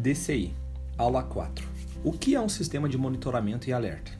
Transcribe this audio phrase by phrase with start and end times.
[0.00, 0.54] DCI,
[0.96, 1.68] aula 4.
[2.02, 4.10] O que é um sistema de monitoramento e alerta?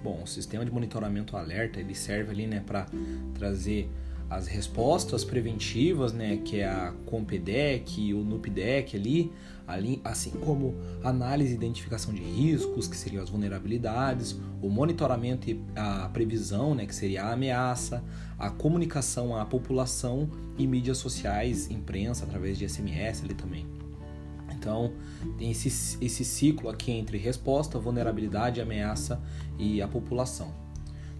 [0.00, 2.86] Bom, o sistema de monitoramento e alerta ele serve ali, né, para
[3.34, 3.90] trazer
[4.30, 9.32] as respostas preventivas, né, que é a Compedec, o NUPDEC ali,
[9.66, 15.60] ali, assim como análise e identificação de riscos, que seriam as vulnerabilidades, o monitoramento e
[15.74, 18.04] a previsão, né, que seria a ameaça,
[18.38, 23.66] a comunicação à população e mídias sociais, imprensa através de SMS ali também.
[24.58, 24.92] Então,
[25.38, 29.20] tem esse, esse ciclo aqui entre resposta, vulnerabilidade, ameaça
[29.58, 30.52] e a população.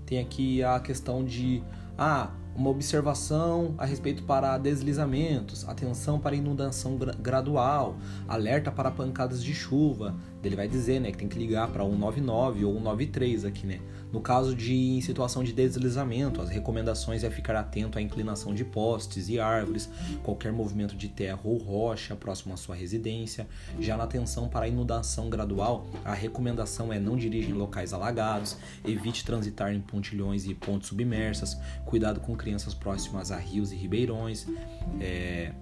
[0.04, 1.62] Tem aqui a questão de
[1.96, 9.54] ah, uma observação a respeito para deslizamentos, atenção para inundação gradual, alerta para pancadas de
[9.54, 10.16] chuva.
[10.42, 13.80] Ele vai dizer, né, que tem que ligar para 199 ou 193 aqui, né?
[14.12, 18.64] No caso de em situação de deslizamento, as recomendações é ficar atento à inclinação de
[18.64, 19.88] postes e árvores,
[20.22, 23.46] qualquer movimento de terra ou rocha próximo à sua residência.
[23.78, 28.56] Já na atenção para a inundação gradual, a recomendação é não dirigir em locais alagados,
[28.84, 34.46] evite transitar em pontilhões e pontes submersas, cuidado com crianças próximas a rios e ribeirões.
[35.00, 35.52] É,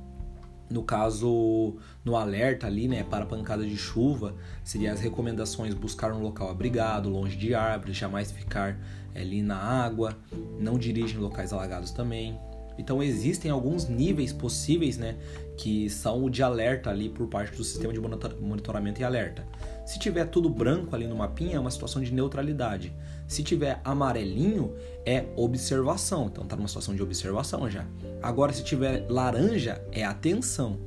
[0.68, 6.20] no caso, no alerta ali, né, para pancada de chuva, seria as recomendações buscar um
[6.20, 8.78] local abrigado, longe de árvores, jamais ficar
[9.14, 10.16] ali na água,
[10.58, 12.38] não dirigir em locais alagados também.
[12.78, 15.16] Então existem alguns níveis possíveis, né,
[15.56, 19.46] que são o de alerta ali por parte do sistema de monitoramento e alerta.
[19.86, 22.92] Se tiver tudo branco ali no mapinha, é uma situação de neutralidade.
[23.26, 26.26] Se tiver amarelinho, é observação.
[26.26, 27.86] Então tá numa situação de observação já.
[28.22, 30.78] Agora se tiver laranja, é atenção.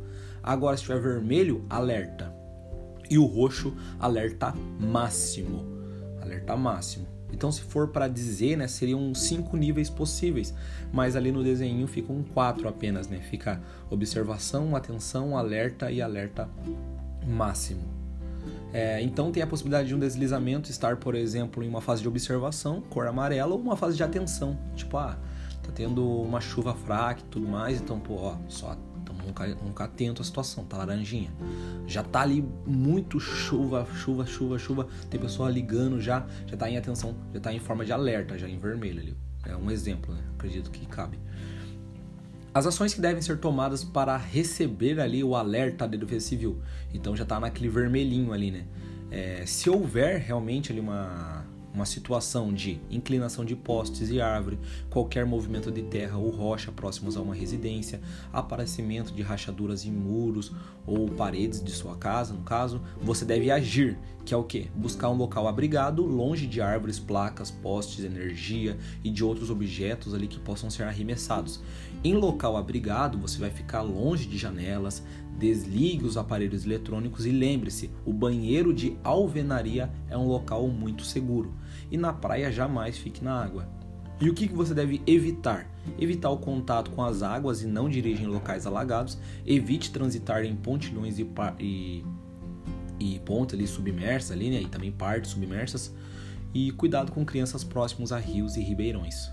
[0.43, 2.33] Agora se tiver vermelho, alerta.
[3.09, 5.65] E o roxo, alerta máximo.
[6.21, 7.18] Alerta máximo.
[7.31, 10.53] Então, se for para dizer, né, seriam cinco níveis possíveis,
[10.91, 13.19] mas ali no desenho ficam quatro apenas, né?
[13.29, 16.49] Fica observação, atenção, alerta e alerta
[17.27, 17.99] máximo.
[18.71, 22.07] É, então tem a possibilidade de um deslizamento estar, por exemplo, em uma fase de
[22.07, 25.17] observação, cor amarela, ou uma fase de atenção, tipo, ah,
[25.63, 28.77] tá tendo uma chuva fraca e tudo mais, então, pô, ó, só
[29.25, 31.31] nunca, nunca atento à situação, tá laranjinha.
[31.87, 34.87] Já tá ali muito chuva, chuva, chuva, chuva.
[35.09, 38.47] Tem pessoa ligando já, já tá em atenção, já tá em forma de alerta, já
[38.47, 39.17] em vermelho ali.
[39.45, 40.21] É um exemplo, né?
[40.35, 41.19] Acredito que cabe.
[42.53, 46.61] As ações que devem ser tomadas para receber ali o alerta da defesa civil.
[46.93, 48.65] Então já tá naquele vermelhinho ali, né?
[49.11, 54.59] É, se houver realmente ali uma uma situação de inclinação de postes e árvore,
[54.89, 58.01] qualquer movimento de terra ou rocha próximos a uma residência,
[58.33, 60.51] aparecimento de rachaduras em muros
[60.85, 64.69] ou paredes de sua casa, no caso, você deve agir, que é o que?
[64.75, 70.27] Buscar um local abrigado, longe de árvores, placas, postes, energia e de outros objetos ali
[70.27, 71.61] que possam ser arremessados.
[72.03, 75.03] Em local abrigado, você vai ficar longe de janelas,
[75.37, 81.53] desligue os aparelhos eletrônicos e lembre-se: o banheiro de alvenaria é um local muito seguro
[81.91, 83.67] e na praia jamais fique na água.
[84.21, 85.65] E o que você deve evitar?
[85.97, 89.17] Evitar o contato com as águas e não dirigir em locais alagados.
[89.45, 92.03] Evite transitar em pontilhões e, e,
[92.99, 94.61] e pontes ali submersas ali, né?
[94.61, 95.93] E também partes submersas.
[96.53, 99.31] E cuidado com crianças próximos a rios e ribeirões.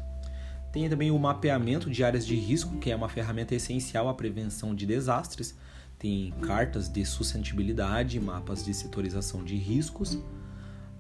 [0.73, 4.73] Tem também o mapeamento de áreas de risco, que é uma ferramenta essencial à prevenção
[4.73, 5.57] de desastres
[5.99, 10.19] tem cartas de sustentabilidade, mapas de setorização de riscos.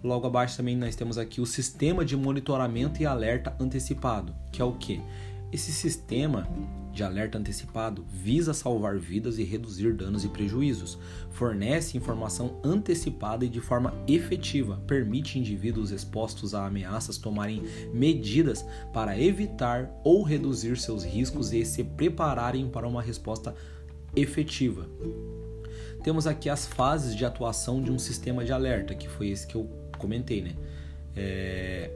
[0.02, 4.64] Logo abaixo também nós temos aqui o sistema de monitoramento e alerta antecipado, que é
[4.64, 5.00] o que?
[5.52, 6.48] Esse sistema
[6.92, 10.98] de alerta antecipado visa salvar vidas e reduzir danos e prejuízos,
[11.30, 17.62] fornece informação antecipada e de forma efetiva, permite indivíduos expostos a ameaças tomarem
[17.92, 23.54] medidas para evitar ou reduzir seus riscos e se prepararem para uma resposta
[24.16, 24.88] efetiva.
[26.02, 29.54] Temos aqui as fases de atuação de um sistema de alerta, que foi esse que
[29.54, 30.52] eu comentei, né?
[31.16, 31.90] É...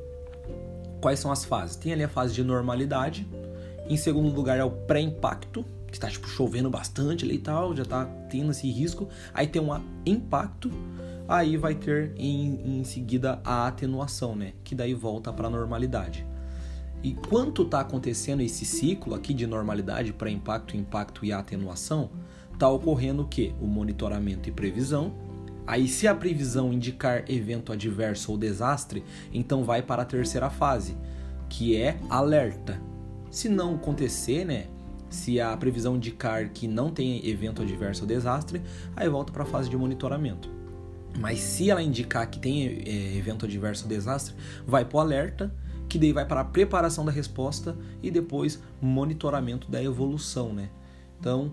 [1.00, 1.76] Quais são as fases?
[1.76, 3.26] Tem ali a fase de normalidade.
[3.88, 7.82] Em segundo lugar é o pré-impacto, que está tipo chovendo bastante ali e tal, já
[7.82, 9.08] está tendo esse risco.
[9.34, 10.70] Aí tem um impacto,
[11.26, 14.52] aí vai ter em, em seguida a atenuação, né?
[14.62, 16.24] Que daí volta para a normalidade.
[17.02, 22.10] E quanto está acontecendo esse ciclo aqui de normalidade para impacto, e atenuação,
[22.52, 23.54] está ocorrendo o que?
[23.60, 25.12] O monitoramento e previsão.
[25.70, 30.96] Aí, se a previsão indicar evento adverso ou desastre, então vai para a terceira fase,
[31.48, 32.82] que é alerta.
[33.30, 34.66] Se não acontecer, né?
[35.08, 38.60] Se a previsão indicar que não tem evento adverso ou desastre,
[38.96, 40.50] aí volta para a fase de monitoramento.
[41.20, 44.34] Mas se ela indicar que tem é, evento adverso ou desastre,
[44.66, 45.54] vai para o alerta
[45.88, 50.68] que daí vai para a preparação da resposta e depois monitoramento da evolução, né?
[51.20, 51.52] Então,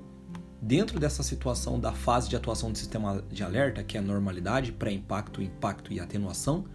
[0.61, 4.71] Dentro dessa situação da fase de atuação do sistema de alerta, que é a normalidade,
[4.71, 6.65] pré-impacto, impacto e atenuação,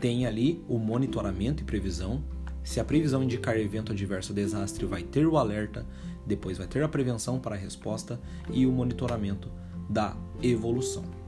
[0.00, 2.22] tem ali o monitoramento e previsão.
[2.62, 5.86] Se a previsão indicar evento adverso ou desastre, vai ter o alerta,
[6.26, 8.20] depois vai ter a prevenção para a resposta
[8.50, 9.50] e o monitoramento
[9.88, 11.21] da evolução.